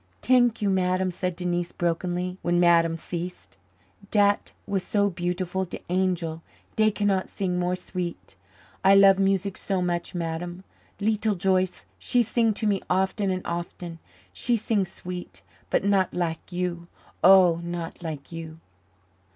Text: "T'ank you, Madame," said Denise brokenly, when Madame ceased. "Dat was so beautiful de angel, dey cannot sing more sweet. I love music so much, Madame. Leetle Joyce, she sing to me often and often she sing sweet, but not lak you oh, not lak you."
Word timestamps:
"T'ank 0.23 0.63
you, 0.63 0.71
Madame," 0.71 1.11
said 1.11 1.35
Denise 1.35 1.71
brokenly, 1.71 2.39
when 2.41 2.59
Madame 2.59 2.97
ceased. 2.97 3.55
"Dat 4.09 4.51
was 4.65 4.81
so 4.81 5.11
beautiful 5.11 5.63
de 5.63 5.79
angel, 5.89 6.41
dey 6.75 6.89
cannot 6.89 7.29
sing 7.29 7.59
more 7.59 7.75
sweet. 7.75 8.35
I 8.83 8.95
love 8.95 9.19
music 9.19 9.57
so 9.57 9.79
much, 9.79 10.15
Madame. 10.15 10.63
Leetle 10.99 11.35
Joyce, 11.35 11.85
she 11.99 12.23
sing 12.23 12.51
to 12.55 12.65
me 12.65 12.81
often 12.89 13.29
and 13.29 13.45
often 13.45 13.99
she 14.33 14.57
sing 14.57 14.87
sweet, 14.87 15.43
but 15.69 15.83
not 15.83 16.15
lak 16.15 16.51
you 16.51 16.87
oh, 17.23 17.61
not 17.63 18.01
lak 18.01 18.31
you." 18.31 18.57